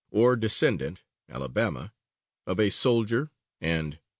[0.09, 1.91] or descendant (Ala.),
[2.47, 3.29] of a soldier,
[3.61, 3.97] and (N.C.)